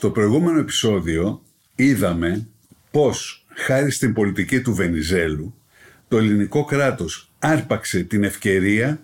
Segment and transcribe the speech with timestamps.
[0.00, 1.42] Στο προηγούμενο επεισόδιο
[1.74, 2.46] είδαμε
[2.90, 5.54] πώς χάρη στην πολιτική του Βενιζέλου
[6.08, 9.00] το ελληνικό κράτος άρπαξε την ευκαιρία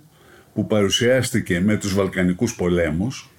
[0.54, 3.30] που παρουσιάστηκε με τους Βαλκανικούς πολέμους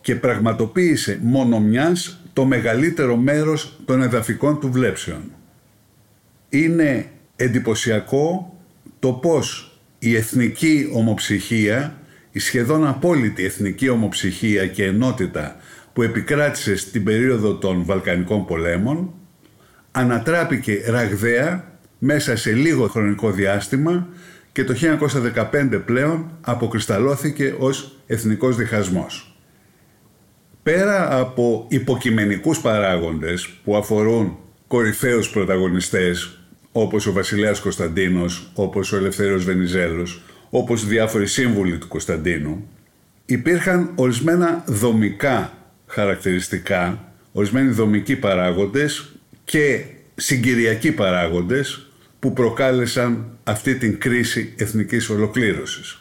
[0.00, 5.22] και πραγματοποίησε μόνο μιας το μεγαλύτερο μέρος των εδαφικών του βλέψεων.
[6.48, 8.56] Είναι εντυπωσιακό
[8.98, 12.00] το πώς η εθνική ομοψυχία,
[12.30, 15.56] η σχεδόν απόλυτη εθνική ομοψυχία και ενότητα
[15.96, 19.14] που επικράτησε στην περίοδο των Βαλκανικών πολέμων
[19.90, 24.08] ανατράπηκε ραγδαία μέσα σε λίγο χρονικό διάστημα
[24.52, 24.74] και το
[25.52, 29.36] 1915 πλέον αποκρισταλώθηκε ως εθνικός διχασμός.
[30.62, 36.38] Πέρα από υποκειμενικούς παράγοντες που αφορούν κορυφαίους πρωταγωνιστές
[36.72, 42.68] όπως ο Βασιλέας Κωνσταντίνος, όπως ο Ελευθέριος Βενιζέλος, όπως διάφοροι σύμβουλοι του Κωνσταντίνου,
[43.26, 45.55] υπήρχαν ορισμένα δομικά
[45.86, 49.12] χαρακτηριστικά, ορισμένοι δομικοί παράγοντες
[49.44, 56.00] και συγκυριακοί παράγοντες που προκάλεσαν αυτή την κρίση εθνικής ολοκλήρωσης.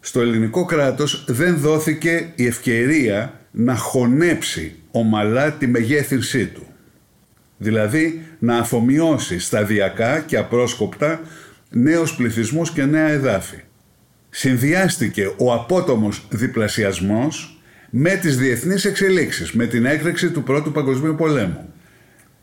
[0.00, 6.66] Στο ελληνικό κράτος δεν δόθηκε η ευκαιρία να χωνέψει ομαλά τη μεγέθυνσή του.
[7.56, 11.20] Δηλαδή να αφομοιώσει σταδιακά και απρόσκοπτα
[11.70, 13.58] νέους πληθυσμούς και νέα εδάφη.
[14.30, 17.61] Συνδυάστηκε ο απότομος διπλασιασμός
[17.94, 21.72] με τις διεθνείς εξελίξεις, με την έκρηξη του Πρώτου Παγκοσμίου Πολέμου.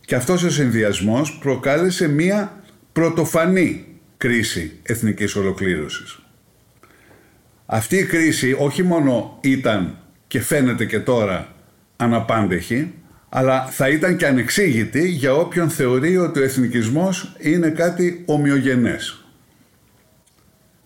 [0.05, 3.85] Και αυτός ο συνδυασμός προκάλεσε μία πρωτοφανή
[4.17, 6.19] κρίση εθνικής ολοκλήρωσης.
[7.65, 11.55] Αυτή η κρίση όχι μόνο ήταν και φαίνεται και τώρα
[11.95, 12.93] αναπάντεχη,
[13.29, 19.23] αλλά θα ήταν και ανεξήγητη για όποιον θεωρεί ότι ο εθνικισμός είναι κάτι ομοιογενές.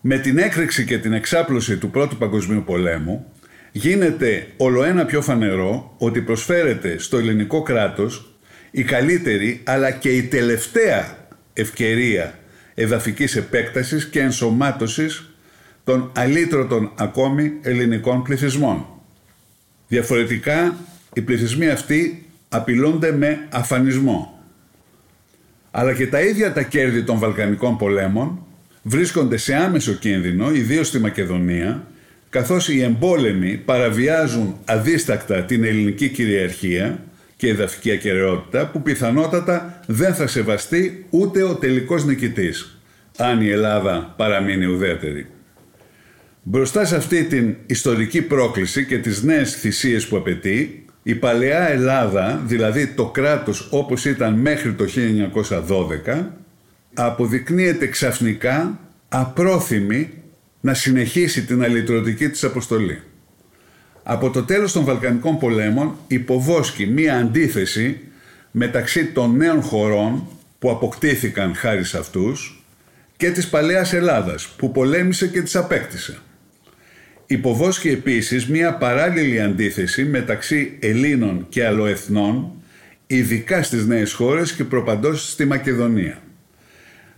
[0.00, 3.32] Με την έκρηξη και την εξάπλωση του Πρώτου Παγκοσμίου Πολέμου,
[3.76, 8.34] γίνεται ολοένα πιο φανερό ότι προσφέρεται στο ελληνικό κράτος
[8.70, 12.38] η καλύτερη αλλά και η τελευταία ευκαιρία
[12.74, 15.30] εδαφικής επέκτασης και ενσωμάτωσης
[15.84, 18.86] των αλήτρωτων ακόμη ελληνικών πληθυσμών.
[19.88, 20.76] Διαφορετικά,
[21.12, 24.44] οι πληθυσμοί αυτοί απειλούνται με αφανισμό.
[25.70, 28.46] Αλλά και τα ίδια τα κέρδη των Βαλκανικών πολέμων
[28.82, 31.86] βρίσκονται σε άμεσο κίνδυνο, ιδίως στη Μακεδονία,
[32.34, 36.98] καθώς οι εμπόλεμοι παραβιάζουν αδίστακτα την ελληνική κυριαρχία
[37.36, 42.80] και εδαφική ακαιρεότητα που πιθανότατα δεν θα σεβαστεί ούτε ο τελικός νικητής,
[43.16, 45.26] αν η Ελλάδα παραμείνει ουδέτερη.
[46.42, 52.42] Μπροστά σε αυτή την ιστορική πρόκληση και τις νέες θυσίες που απαιτεί, η παλαιά Ελλάδα,
[52.46, 56.24] δηλαδή το κράτος όπως ήταν μέχρι το 1912,
[56.94, 58.78] αποδεικνύεται ξαφνικά
[59.08, 60.10] απρόθυμη
[60.64, 63.02] να συνεχίσει την αλυτρωτική της αποστολή.
[64.02, 68.00] Από το τέλος των Βαλκανικών πολέμων υποβόσκει μία αντίθεση
[68.50, 70.26] μεταξύ των νέων χωρών
[70.58, 72.64] που αποκτήθηκαν χάρη σε αυτούς
[73.16, 76.18] και της παλαιάς Ελλάδας που πολέμησε και τις απέκτησε.
[77.26, 82.52] Υποβόσκει επίσης μία παράλληλη αντίθεση μεταξύ Ελλήνων και αλλοεθνών
[83.06, 86.22] ειδικά στις νέες χώρες και προπαντός στη Μακεδονία.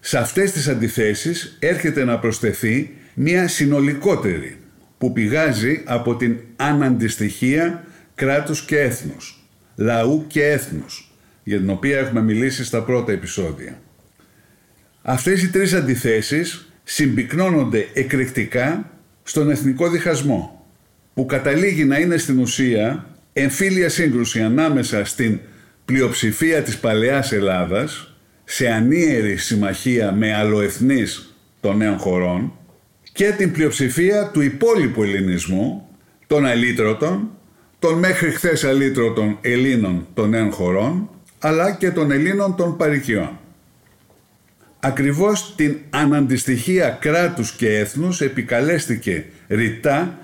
[0.00, 4.56] Σε αυτές τις αντιθέσεις έρχεται να προσθεθεί μία συνολικότερη
[4.98, 7.84] που πηγάζει από την αναντιστοιχία
[8.14, 9.44] κράτους και έθνους,
[9.76, 13.80] λαού και έθνους, για την οποία έχουμε μιλήσει στα πρώτα επεισόδια.
[15.02, 18.90] Αυτές οι τρεις αντιθέσεις συμπυκνώνονται εκρηκτικά
[19.22, 20.66] στον εθνικό διχασμό.
[21.14, 25.40] που καταλήγει να είναι στην ουσία εμφύλια σύγκρουση ανάμεσα στην
[25.84, 32.52] πλειοψηφία της παλαιάς Ελλάδας σε ανίερη συμμαχία με αλλοεθνείς των νέων χωρών
[33.16, 35.88] και την πλειοψηφία του υπόλοιπου ελληνισμού,
[36.26, 37.30] των αλήτρωτων,
[37.78, 43.38] των μέχρι χθες αλήτρωτων Ελλήνων των νέων χωρών, αλλά και των Ελλήνων των παρικιών.
[44.80, 50.18] Ακριβώς την αναντιστοιχία κράτους και έθνους επικαλέστηκε ρητά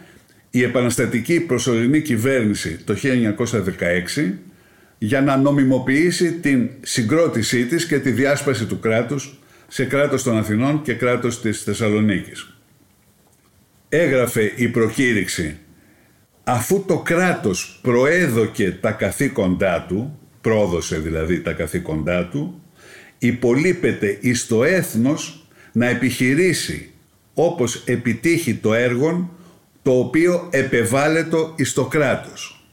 [0.51, 2.97] η επαναστατική προσωρινή κυβέρνηση το
[4.25, 4.33] 1916
[4.99, 10.83] για να νομιμοποιήσει την συγκρότησή της και τη διάσπαση του κράτους σε κράτος των Αθηνών
[10.83, 12.52] και κράτος της Θεσσαλονίκης.
[13.95, 15.59] Έγραφε η προκήρυξη
[16.45, 22.63] αφού το κράτος προέδοκε τα καθήκοντά του, πρόδωσε δηλαδή τα καθήκοντά του,
[23.19, 26.91] υπολείπεται εις το έθνος να επιχειρήσει
[27.35, 29.37] όπως επιτύχει το έργο
[29.83, 32.67] το οποίο επεβάλλεται εις το κράτος.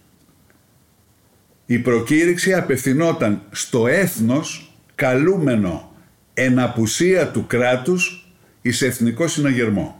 [1.65, 5.95] Η προκήρυξη απευθυνόταν στο έθνος καλούμενο
[6.33, 8.31] εν απουσία του κράτους
[8.61, 9.98] εις εθνικό συναγερμό.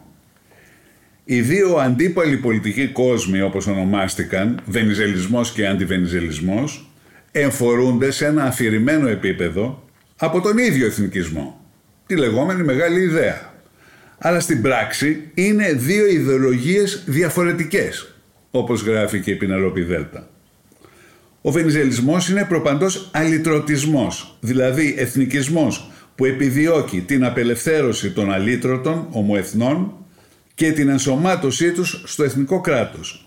[1.24, 6.90] Οι δύο αντίπαλοι πολιτικοί κόσμοι όπως ονομάστηκαν, βενιζελισμός και αντιβενιζελισμός,
[7.32, 9.84] εμφορούνται σε ένα αφηρημένο επίπεδο
[10.16, 11.60] από τον ίδιο εθνικισμό,
[12.06, 13.52] τη λεγόμενη μεγάλη ιδέα.
[14.18, 18.14] Αλλά στην πράξη είναι δύο ιδεολογίες διαφορετικές,
[18.50, 20.28] όπως γράφει και η Πινελόπη Δέλτα.
[21.42, 29.94] Ο βενιζελισμός είναι προπαντός αλυτρωτισμός, δηλαδή εθνικισμός που επιδιώκει την απελευθέρωση των αλύτρωτων ομοεθνών
[30.60, 33.26] και την ενσωμάτωσή τους στο εθνικό κράτος.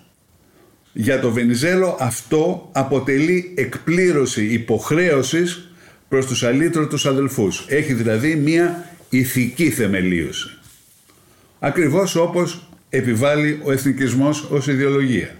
[0.93, 5.69] Για το Βενιζέλο αυτό αποτελεί εκπλήρωση υποχρέωσης
[6.09, 7.65] προς τους αλήτρωτους αδελφούς.
[7.67, 10.49] Έχει δηλαδή μία ηθική θεμελίωση.
[11.59, 15.35] Ακριβώς όπως επιβάλλει ο εθνικισμός ως ιδεολογία.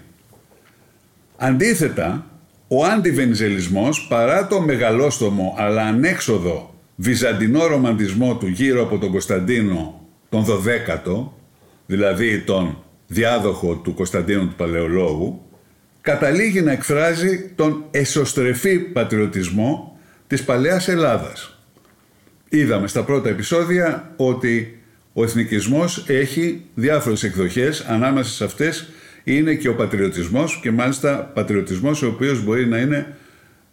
[1.36, 2.26] Αντίθετα,
[2.68, 10.44] ο αντιβενιζελισμός παρά το μεγαλόστομο αλλά ανέξοδο βυζαντινό ρομαντισμό του γύρω από τον Κωνσταντίνο τον
[10.44, 11.42] 12ο,
[11.86, 15.42] δηλαδή τον διάδοχο του Κωνσταντίνου του Παλαιολόγου,
[16.00, 21.58] καταλήγει να εκφράζει τον εσωστρεφή πατριωτισμό της παλαιάς Ελλάδας.
[22.48, 24.82] Είδαμε στα πρώτα επεισόδια ότι
[25.12, 28.88] ο εθνικισμός έχει διάφορες εκδοχές, ανάμεσα σε αυτές
[29.24, 33.16] είναι και ο πατριωτισμός και μάλιστα πατριωτισμός ο οποίος μπορεί να είναι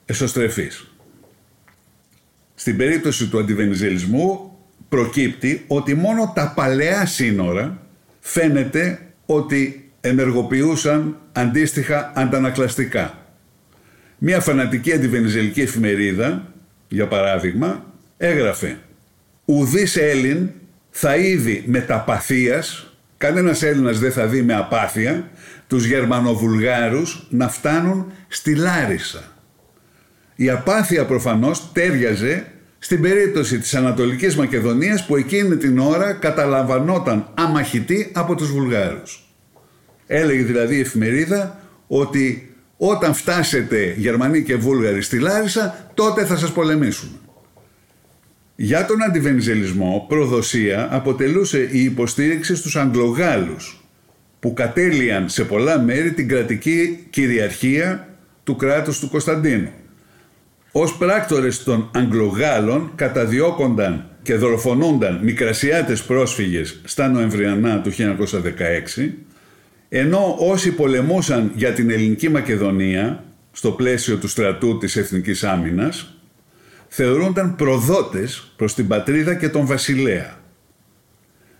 [0.06, 0.92] εσωστρεφής.
[2.56, 4.58] Στην περίπτωση του αντιβενιζελισμού
[4.90, 7.81] προκύπτει ότι μόνο τα παλαιά σύνορα
[8.22, 13.26] φαίνεται ότι ενεργοποιούσαν αντίστοιχα αντανακλαστικά.
[14.18, 16.54] Μία φανατική αντιβενιζελική εφημερίδα,
[16.88, 17.86] για παράδειγμα,
[18.18, 18.78] έγραφε
[19.46, 20.50] «Ουδής Έλλην
[20.90, 25.30] θα είδει με ταπαθίας, κανένας Έλληνας δεν θα δει με απάθεια,
[25.68, 29.24] τους Γερμανοβουλγάρους να φτάνουν στη Λάρισα».
[30.36, 32.46] Η απάθεια προφανώς τέριαζε
[32.84, 39.24] στην περίπτωση της Ανατολικής Μακεδονίας που εκείνη την ώρα καταλαμβανόταν αμαχητή από τους Βουλγάρους.
[40.08, 46.52] Έλεγε δηλαδή η εφημερίδα ότι όταν φτάσετε Γερμανοί και Βούλγαροι στη Λάρισα τότε θα σας
[46.52, 47.20] πολεμήσουν.
[48.56, 53.86] Για τον αντιβενιζελισμό προδοσία αποτελούσε η υποστήριξη στους Αγγλογάλους
[54.40, 58.08] που κατέλειαν σε πολλά μέρη την κρατική κυριαρχία
[58.44, 59.72] του κράτους του Κωνσταντίνου.
[60.72, 69.10] Ως πράκτορες των Αγγλογάλων καταδιώκονταν και δολοφονούνταν μικρασιάτες πρόσφυγες στα Νοεμβριανά του 1916,
[69.90, 76.18] ενώ όσοι πολεμούσαν για την ελληνική Μακεδονία, στο πλαίσιο του στρατού της Εθνικής Άμυνας,
[76.88, 80.40] θεωρούνταν προδότες προς την πατρίδα και τον βασιλέα.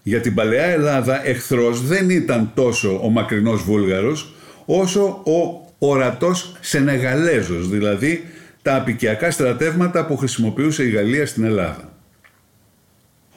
[0.04, 4.34] Για την παλαιά Ελλάδα εχθρός δεν ήταν τόσο ο μακρινός Βούλγαρος,
[4.66, 8.26] όσο ο ορατός Σενεγαλέζος, δηλαδή
[8.62, 11.94] τα απικιακά στρατεύματα που χρησιμοποιούσε η Γαλλία στην Ελλάδα.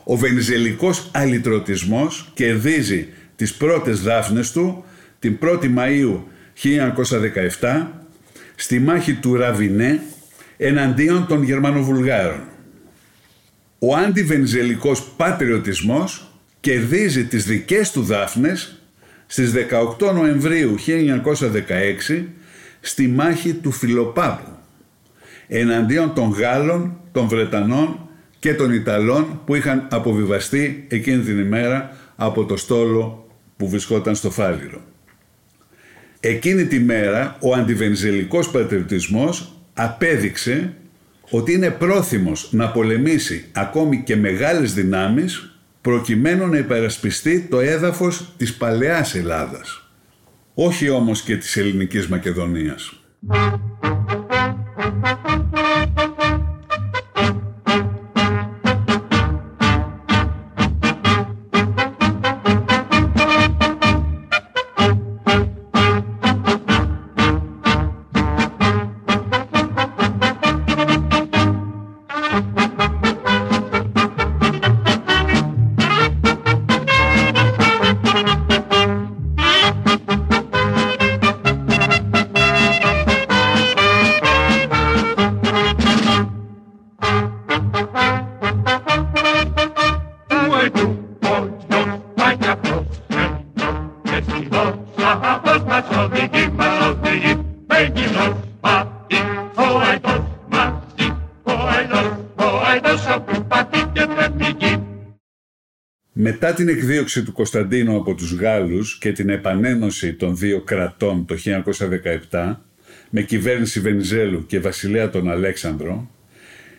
[0.04, 4.84] Ο βενιζελικός αλυτρωτισμός κερδίζει τις πρώτες δάφνες του
[5.18, 6.20] την 1η Μαΐου
[7.60, 7.86] 1917
[8.54, 10.02] στη μάχη του Ραβινέ
[10.56, 12.42] εναντίον των Γερμανοβουλγάρων.
[13.78, 18.78] Ο αντιβενιζελικός πατριωτισμός κερδίζει τις δικές του δάφνες
[19.26, 19.52] στις
[19.98, 20.74] 18 Νοεμβρίου
[22.08, 22.24] 1916
[22.80, 24.53] στη μάχη του Φιλοπάπου
[25.46, 28.08] εναντίον των Γάλλων, των Βρετανών
[28.38, 34.30] και των Ιταλών που είχαν αποβιβαστεί εκείνη την ημέρα από το στόλο που βρισκόταν στο
[34.30, 34.80] Φάληρο.
[36.20, 40.72] Εκείνη τη μέρα ο αντιβενζελικός πατριωτισμός απέδειξε
[41.30, 48.54] ότι είναι πρόθυμος να πολεμήσει ακόμη και μεγάλες δυνάμεις προκειμένου να υπερασπιστεί το έδαφος της
[48.54, 49.88] παλαιάς Ελλάδας.
[50.54, 53.00] όχι όμως και της ελληνικής Μακεδονίας.
[106.64, 111.36] Την εκδίωξη του Κωνσταντίνου από τους Γάλλους και την επανένωση των δύο κρατών το
[112.30, 112.56] 1917
[113.10, 116.10] με κυβέρνηση Βενιζέλου και βασιλέα τον Αλέξανδρο,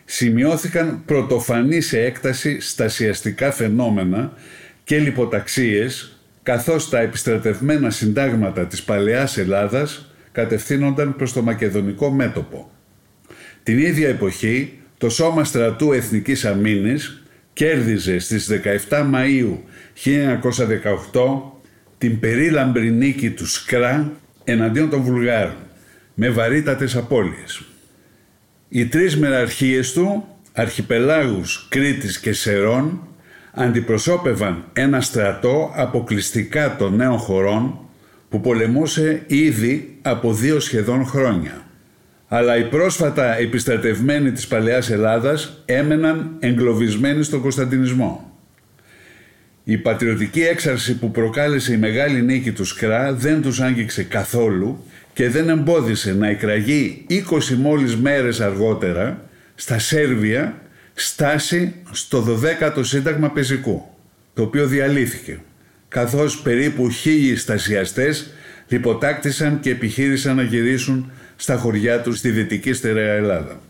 [0.04, 4.32] σημειώθηκαν πρωτοφανής σε έκταση στασιαστικά φαινόμενα
[4.84, 12.70] και λιποταξίες καθώς τα επιστρατευμένα συντάγματα της παλαιάς Ελλάδας κατευθύνονταν προς το μακεδονικό μέτωπο.
[13.62, 17.25] Την ίδια εποχή το Σώμα Στρατού Εθνικής Αμήνης
[17.56, 18.50] κέρδιζε στις
[18.88, 19.58] 17 Μαΐου
[21.12, 21.42] 1918
[21.98, 24.12] την περίλαμπρη νίκη του Σκρά
[24.44, 25.56] εναντίον των Βουλγάρων
[26.14, 27.62] με βαρύτατες απώλειες.
[28.68, 33.08] Οι τρεις μεραρχίες του, αρχιπελάγους Κρήτης και Σερών,
[33.52, 37.78] αντιπροσώπευαν ένα στρατό αποκλειστικά των νέων χωρών
[38.28, 41.65] που πολεμούσε ήδη από δύο σχεδόν χρόνια
[42.28, 48.30] αλλά οι πρόσφατα επιστρατευμένοι της παλαιάς Ελλάδας έμεναν εγκλωβισμένοι στον Κωνσταντινισμό.
[49.64, 55.28] Η πατριωτική έξαρση που προκάλεσε η μεγάλη νίκη του Σκρά δεν τους άγγιξε καθόλου και
[55.28, 57.14] δεν εμπόδισε να εκραγεί 20
[57.56, 60.60] μόλις μέρες αργότερα στα Σέρβια
[60.94, 63.82] στάση στο 12ο Σύνταγμα Πεζικού,
[64.34, 65.38] το οποίο διαλύθηκε,
[65.88, 68.30] καθώς περίπου χίλιοι στασιαστές
[68.68, 73.60] λιποτάκτησαν και επιχείρησαν να γυρίσουν στα χωριά τους στη Δυτική Στερεά Ελλάδα.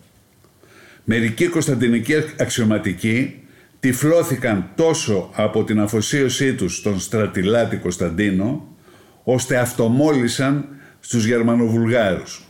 [1.05, 3.41] Μερικοί κωνσταντινικοί αξιωματικοί
[3.81, 8.69] τυφλώθηκαν τόσο από την αφοσίωσή τους στον στρατιλάτη Κωνσταντίνο,
[9.25, 10.69] ώστε αυτομόλυσαν
[11.01, 12.45] στους Γερμανοβουλγάρους.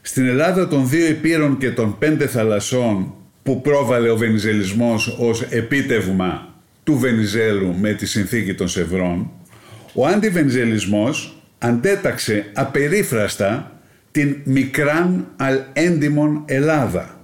[0.00, 6.54] Στην Ελλάδα των δύο υπήρων και των πέντε θαλασσών που πρόβαλε ο Βενιζελισμός ως επίτευγμα
[6.84, 9.30] του Βενιζέλου με τη συνθήκη των Σευρών,
[9.94, 13.80] ο αντιβενιζελισμός αντέταξε απερίφραστα
[14.12, 17.20] την μικράν αλ έντιμον Ελλάδα.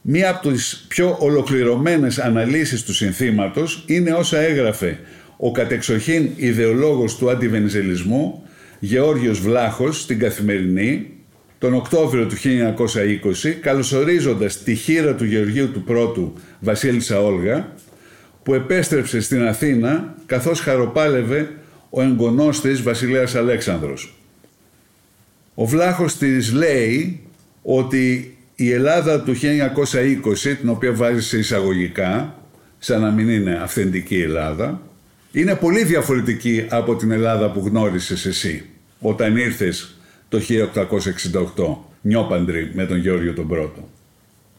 [0.00, 4.98] Μία από τις πιο ολοκληρωμένες αναλύσεις του συνθήματος είναι όσα έγραφε
[5.36, 8.42] ο κατεξοχήν ιδεολόγος του αντιβενιζελισμού
[8.78, 11.10] Γεώργιος Βλάχος στην Καθημερινή
[11.58, 12.36] τον Οκτώβριο του
[13.44, 17.72] 1920 καλωσορίζοντας τη χείρα του Γεωργίου του Πρώτου Βασίλισσα Όλγα
[18.42, 21.50] που επέστρεψε στην Αθήνα καθώς χαροπάλευε
[21.90, 24.17] ο εγγονός της Βασιλέας Αλέξανδρος.
[25.60, 27.20] Ο Βλάχος της λέει
[27.62, 32.42] ότι η Ελλάδα του 1920, την οποία βάζει σε εισαγωγικά,
[32.78, 34.82] σαν να μην είναι αυθεντική Ελλάδα,
[35.32, 38.64] είναι πολύ διαφορετική από την Ελλάδα που γνώρισες εσύ
[39.00, 39.96] όταν ήρθες
[40.28, 40.40] το
[41.56, 43.88] 1868, νιόπαντρη με τον Γεώργιο τον Πρώτο.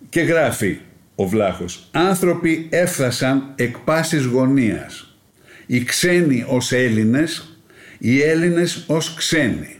[0.10, 0.78] Και γράφει
[1.16, 5.18] ο Βλάχος, άνθρωποι έφτασαν εκ πάσης γωνίας.
[5.66, 7.60] Οι ξένοι ως Έλληνες,
[7.98, 9.79] οι Έλληνες ως ξένοι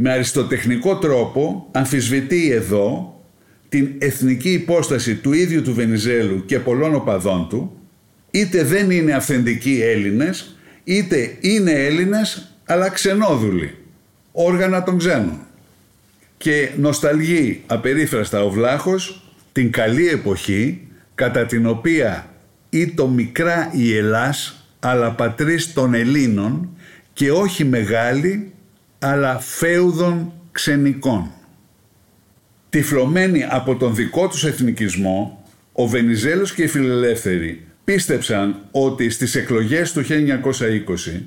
[0.00, 3.20] με αριστοτεχνικό τρόπο αμφισβητεί εδώ
[3.68, 7.76] την εθνική υπόσταση του ίδιου του Βενιζέλου και πολλών οπαδών του,
[8.30, 13.74] είτε δεν είναι αυθεντικοί Έλληνες, είτε είναι Έλληνες αλλά ξενόδουλοι,
[14.32, 15.38] όργανα των ξένων.
[16.36, 20.80] Και νοσταλγεί απερίφραστα ο Βλάχος την καλή εποχή
[21.14, 22.30] κατά την οποία
[22.94, 26.76] το μικρά η Ελλάς αλλά πατρίς των Ελλήνων
[27.12, 28.52] και όχι μεγάλη
[28.98, 31.30] αλλά φέουδων ξενικών.
[32.68, 39.92] Τυφλωμένοι από τον δικό τους εθνικισμό, ο Βενιζέλος και οι φιλελεύθεροι πίστεψαν ότι στις εκλογές
[39.92, 41.22] του 1920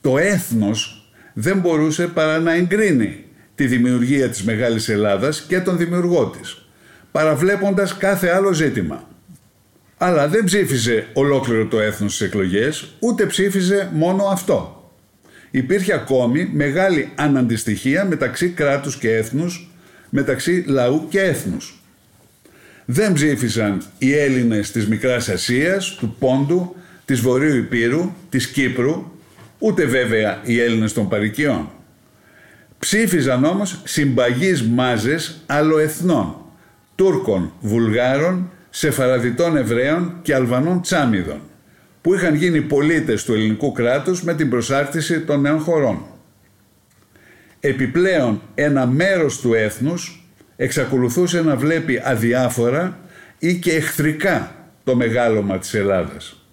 [0.00, 6.26] το έθνος δεν μπορούσε παρά να εγκρίνει τη δημιουργία της Μεγάλης Ελλάδας και τον δημιουργό
[6.26, 6.66] της,
[7.12, 9.08] παραβλέποντας κάθε άλλο ζήτημα.
[9.96, 14.83] Αλλά δεν ψήφιζε ολόκληρο το έθνος στις εκλογές, ούτε ψήφιζε μόνο αυτό
[15.54, 19.70] υπήρχε ακόμη μεγάλη αναντιστοιχία μεταξύ κράτους και έθνους,
[20.10, 21.82] μεταξύ λαού και έθνους.
[22.84, 29.12] Δεν ψήφισαν οι Έλληνες της Μικράς Ασίας, του Πόντου, της Βορείου Υπήρου, της Κύπρου,
[29.58, 31.70] ούτε βέβαια οι Έλληνες των παρικιών.
[32.78, 36.36] Ψήφιζαν όμως συμπαγείς μάζες αλλοεθνών,
[36.94, 41.40] Τούρκων, Βουλγάρων, Σεφαραδιτών Εβραίων και Αλβανών Τσάμιδων,
[42.04, 46.06] που είχαν γίνει πολίτες του ελληνικού κράτους με την προσάρτηση των νέων χωρών.
[47.60, 52.98] Επιπλέον ένα μέρος του έθνους εξακολουθούσε να βλέπει αδιάφορα
[53.38, 56.46] ή και εχθρικά το μεγάλωμα της Ελλάδας.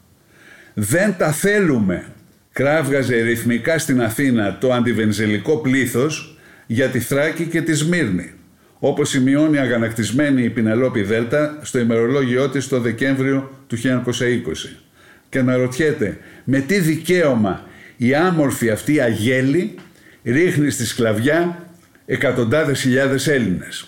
[0.74, 2.06] «Δεν τα θέλουμε»,
[2.52, 8.32] κράβγαζε ρυθμικά στην Αθήνα το αντιβενζελικό πλήθος για τη Θράκη και τη Σμύρνη,
[8.80, 14.91] όπως σημειώνει αγανακτισμένη η Πινελόπη Δέλτα στο ημερολόγιό της το Δεκέμβριο του 1920.
[15.32, 17.64] Και αναρωτιέται με τι δικαίωμα
[17.98, 19.76] η άμορφη αυτή αγέλη
[20.24, 21.68] ρίχνει στη σκλαβιά
[22.06, 23.88] εκατοντάδες χιλιάδες Έλληνες;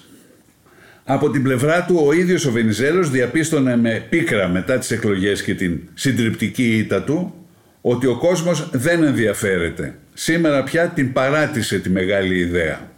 [1.03, 5.55] Από την πλευρά του ο ίδιος ο Βενιζέλος διαπίστωνε με πίκρα μετά τις εκλογές και
[5.55, 7.33] την συντριπτική ήττα του
[7.81, 9.95] ότι ο κόσμος δεν ενδιαφέρεται.
[10.13, 12.91] Σήμερα πια την παράτησε τη μεγάλη ιδέα.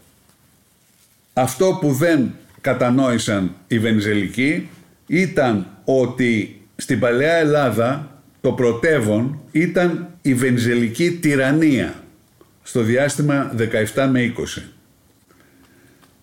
[1.33, 4.69] Αυτό που δεν κατανόησαν οι Βενιζελικοί
[5.07, 8.14] ήταν ότι στην Παλαιά Ελλάδα
[8.45, 12.03] το πρωτεύον ήταν η Βενιζελική τυραννία
[12.63, 13.55] στο διάστημα
[13.95, 14.61] 17 με 20.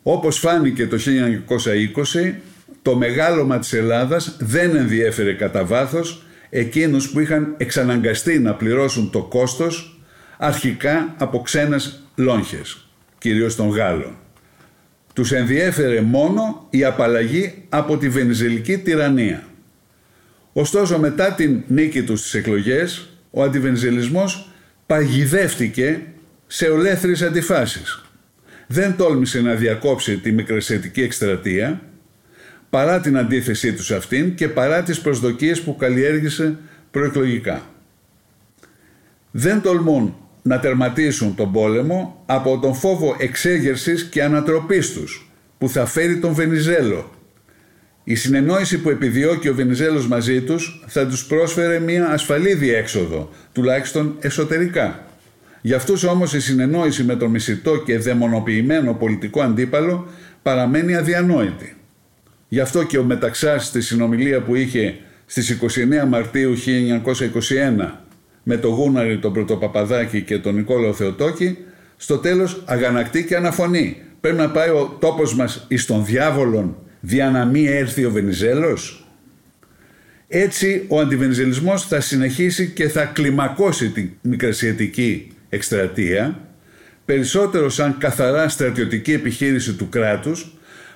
[0.03, 0.99] Όπως φάνηκε το
[2.27, 2.35] 1920,
[2.83, 9.23] το μεγάλωμα της Ελλάδας δεν ενδιέφερε κατά βάθος εκείνους που είχαν εξαναγκαστεί να πληρώσουν το
[9.23, 10.01] κόστος
[10.39, 12.89] αρχικά από ξένες λόγχες,
[13.19, 14.17] κυρίως των Γάλλων.
[15.13, 19.47] Τους ενδιέφερε μόνο η απαλλαγή από τη βενιζελική τυραννία.
[20.53, 24.51] Ωστόσο μετά την νίκη τους στις εκλογές, ο αντιβενιζελισμός
[24.87, 26.01] παγιδεύτηκε
[26.47, 28.03] σε ολέθριες αντιφάσεις.
[28.67, 31.81] Δεν τόλμησε να διακόψει τη μικρασιατική εκστρατεία
[32.71, 36.59] παρά την αντίθεσή τους σε αυτήν και παρά τις προσδοκίες που καλλιέργησε
[36.91, 37.63] προεκλογικά.
[39.31, 45.87] Δεν τολμούν να τερματίσουν τον πόλεμο από τον φόβο εξέγερσης και ανατροπής τους που θα
[45.87, 47.11] φέρει τον Βενιζέλο.
[48.05, 54.17] Η συνεννόηση που επιδιώκει ο Βενιζέλος μαζί τους θα τους πρόσφερε μια ασφαλή διέξοδο, τουλάχιστον
[54.21, 55.07] εσωτερικά.
[55.61, 60.07] Για αυτούς όμως η συνεννόηση με τον μισητό και δαιμονοποιημένο πολιτικό αντίπαλο
[60.43, 61.77] παραμένει αδιανόητη.
[62.49, 64.95] Γι' αυτό και ο Μεταξάς στη συνομιλία που είχε
[65.27, 65.59] στις
[66.05, 67.91] 29 Μαρτίου 1921
[68.43, 71.59] με τον Γούναρη, τον Πρωτοπαπαδάκη και τον Νικόλαο Θεοτόκη,
[71.97, 73.97] στο τέλος αγανακτεί και αναφωνεί.
[74.21, 79.07] Πρέπει να πάει ο τόπος μας εις τον διάβολον δια να μην έρθει ο Βενιζέλος.
[80.29, 86.41] Έτσι ο αντιβενιζελισμός θα συνεχίσει και θα κλιμακώσει την μικρασιατική εκστρατεία
[87.05, 90.55] περισσότερο σαν καθαρά στρατιωτική επιχείρηση του κράτους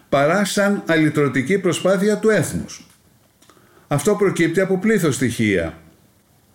[0.09, 2.87] παρά σαν αλυτρωτική προσπάθεια του έθνους.
[3.89, 5.79] Αυτό προκύπτει από πλήθος στοιχεία.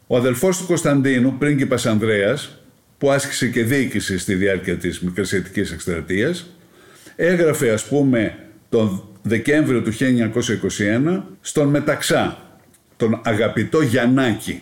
[0.08, 2.62] Ο αδελφός του Κωνσταντίνου, πρίγκιπας Ανδρέας,
[2.98, 6.56] που άσκησε και διοίκηση στη διάρκεια της μικρασιατικής εκστρατείας,
[7.16, 8.38] έγραφε ας πούμε
[8.70, 12.38] τον Δεκέμβριο του 1921 στον Μεταξά,
[12.98, 14.62] τον αγαπητό Γιαννάκη.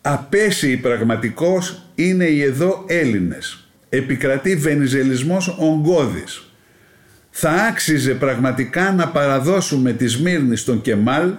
[0.00, 3.68] Απέσιοι πραγματικός είναι οι εδώ Έλληνες.
[3.88, 6.48] Επικρατεί βενιζελισμός ογκώδης
[7.40, 11.32] θα άξιζε πραγματικά να παραδώσουμε τη Σμύρνη στον Κεμάλ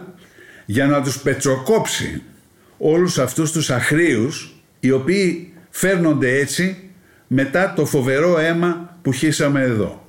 [0.65, 2.22] για να τους πετσοκόψει
[2.78, 6.89] όλους αυτούς τους αχρίους οι οποίοι φέρνονται έτσι
[7.28, 10.09] μετά το φοβερό αίμα που χύσαμε εδώ.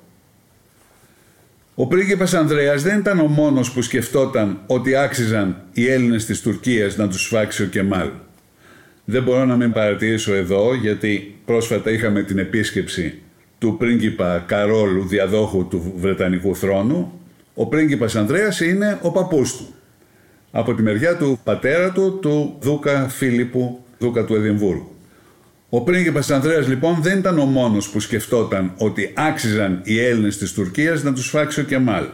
[1.81, 6.97] Ο πρίγκιπας Ανδρέας δεν ήταν ο μόνος που σκεφτόταν ότι άξιζαν οι Έλληνες της Τουρκίας
[6.97, 8.09] να τους σφάξει ο Κεμάλ.
[9.05, 13.19] Δεν μπορώ να μην παρατηρήσω εδώ γιατί πρόσφατα είχαμε την επίσκεψη
[13.59, 17.21] του πρίγκιπα Καρόλου, διαδόχου του Βρετανικού θρόνου,
[17.55, 19.75] ο πρίγκιπας Ανδρέας είναι ο παππούς του.
[20.51, 24.95] Από τη μεριά του πατέρα του, του Δούκα Φίλιππου, Δούκα του Εδιμβούργου.
[25.73, 30.53] Ο πρίγκιπας Ανδρέας λοιπόν δεν ήταν ο μόνος που σκεφτόταν ότι άξιζαν οι Έλληνες της
[30.53, 32.05] Τουρκίας να τους φάξει ο Κεμάλ.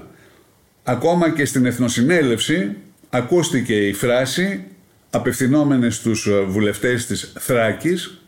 [0.85, 2.77] Ακόμα και στην Εθνοσυνέλευση
[3.11, 4.65] ακούστηκε η φράση
[5.11, 8.21] απευθυνόμενες στους βουλευτές της Θράκης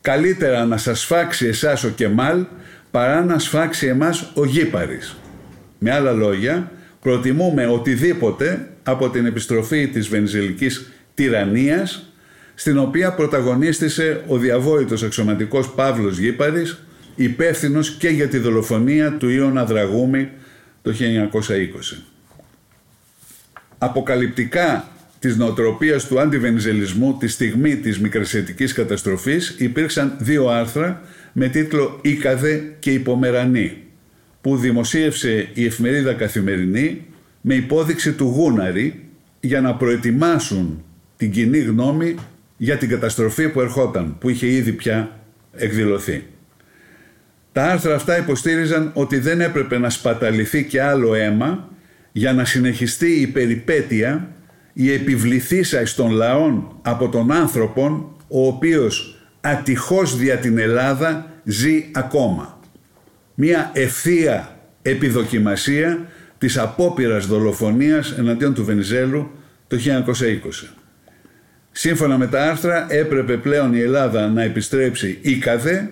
[0.00, 2.44] καλύτερα να σας φάξει εσάς ο Κεμάλ
[2.90, 5.16] παρά να σφάξει εμάς ο Γήπαρης.
[5.78, 12.12] Με άλλα λόγια, προτιμούμε οτιδήποτε από την επιστροφή της βενζελικής τυραννίας
[12.58, 16.82] στην οποία πρωταγωνίστησε ο διαβόητος αξιωματικός Παύλος Γήπαρης
[17.14, 20.28] υπεύθυνος και για τη δολοφονία του Ιωνα Δραγούμη
[20.82, 22.02] το 1920.
[23.78, 24.88] Αποκαλυπτικά
[25.18, 31.00] της νοοτροπίας του αντιβενιζελισμού τη στιγμή της μικρασιατικής καταστροφής υπήρξαν δύο άρθρα
[31.32, 33.76] με τίτλο «Ήκαδε και υπομερανή»
[34.40, 37.06] που δημοσίευσε η εφημερίδα Καθημερινή
[37.40, 39.04] με υπόδειξη του Γούναρη
[39.40, 40.84] για να προετοιμάσουν
[41.16, 42.14] την κοινή γνώμη
[42.56, 45.20] για την καταστροφή που ερχόταν, που είχε ήδη πια
[45.52, 46.26] εκδηλωθεί.
[47.52, 51.68] Τα άρθρα αυτά υποστήριζαν ότι δεν έπρεπε να σπαταληθεί και άλλο αίμα
[52.12, 54.28] για να συνεχιστεί η περιπέτεια,
[54.72, 61.90] η επιβληθήσα εις των λαών από τον άνθρωπον, ο οποίος ατυχώς δια την Ελλάδα ζει
[61.92, 62.60] ακόμα.
[63.34, 66.06] Μία ευθεία επιδοκιμασία
[66.38, 69.30] της απόπειρας δολοφονίας εναντίον του Βενιζέλου
[69.66, 70.76] το 1920.
[71.78, 75.90] Σύμφωνα με τα άρθρα έπρεπε πλέον η Ελλάδα να επιστρέψει ήκαδε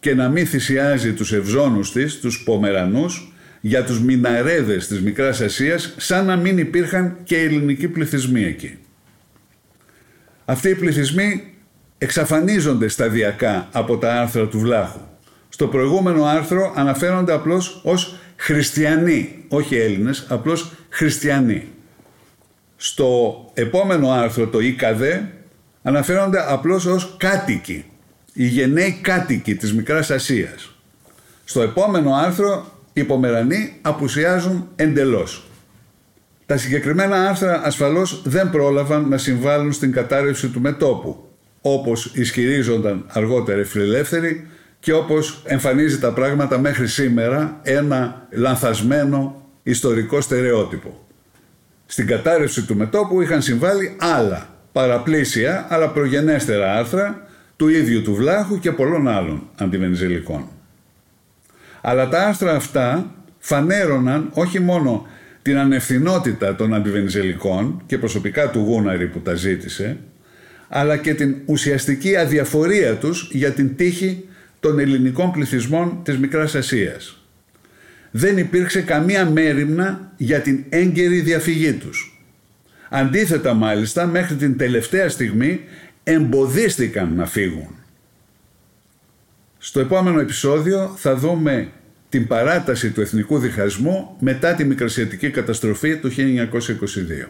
[0.00, 5.94] και να μην θυσιάζει τους ευζώνους της, τους Πομερανούς, για τους μιναρέδες της Μικράς Ασίας,
[5.96, 8.78] σαν να μην υπήρχαν και ελληνικοί πληθυσμοί εκεί.
[10.44, 11.42] Αυτοί οι πληθυσμοί
[11.98, 15.00] εξαφανίζονται σταδιακά από τα άρθρα του Βλάχου.
[15.48, 21.68] Στο προηγούμενο άρθρο αναφέρονται απλώς ως χριστιανοί, όχι Έλληνες, απλώς χριστιανοί.
[22.84, 25.32] Στο επόμενο άρθρο, το ΙΚΑΔΕ,
[25.82, 27.84] αναφέρονται απλώς ως κάτοικοι,
[28.32, 30.74] οι γενναίοι κάτοικοι της Μικράς Ασίας.
[31.44, 35.44] Στο επόμενο άρθρο οι Πομερανοί απουσιάζουν εντελώς.
[36.46, 41.28] Τα συγκεκριμένα άρθρα ασφαλώς δεν πρόλαβαν να συμβάλλουν στην κατάρρευση του μετόπου,
[41.60, 44.46] όπως ισχυρίζονταν αργότερα οι φιλελεύθεροι
[44.80, 51.02] και όπως εμφανίζει τα πράγματα μέχρι σήμερα ένα λανθασμένο ιστορικό στερεότυπο.
[51.92, 57.26] Στην κατάρρευση του μετόπου είχαν συμβάλει άλλα παραπλήσια αλλά προγενέστερα άρθρα
[57.56, 60.48] του ίδιου του Βλάχου και πολλών άλλων αντιβενιζελικών.
[61.80, 65.06] Αλλά τα άρθρα αυτά φανέρωναν όχι μόνο
[65.42, 69.96] την ανευθυνότητα των αντιβενιζελικών και προσωπικά του Γούναρη που τα ζήτησε,
[70.68, 74.28] αλλά και την ουσιαστική αδιαφορία τους για την τύχη
[74.60, 77.21] των ελληνικών πληθυσμών της Μικράς Ασίας.
[78.14, 82.22] Δεν υπήρξε καμία μέρημνα για την έγκαιρη διαφυγή τους.
[82.90, 85.60] Αντίθετα μάλιστα μέχρι την τελευταία στιγμή
[86.02, 87.76] εμποδίστηκαν να φύγουν.
[89.58, 91.68] Στο επόμενο επεισόδιο θα δούμε
[92.08, 97.28] την παράταση του εθνικού διχασμού μετά τη μικρασιατική καταστροφή του 1922.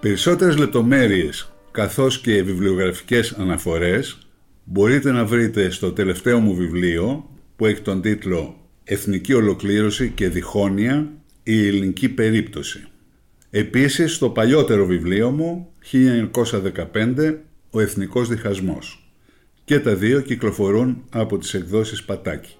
[0.00, 4.18] Περισσότερες λεπτομέρειες καθώς και βιβλιογραφικές αναφορές
[4.64, 11.12] μπορείτε να βρείτε στο τελευταίο μου βιβλίο που έχει τον τίτλο «Εθνική Ολοκλήρωση και Διχόνοια,
[11.42, 12.86] η ελληνική περίπτωση».
[13.50, 15.72] Επίσης στο παλιότερο βιβλίο μου
[16.92, 17.38] 1915
[17.70, 19.12] «Ο Εθνικός Διχασμός».
[19.64, 22.59] Και τα δύο κυκλοφορούν από τις εκδόσεις Πατάκη.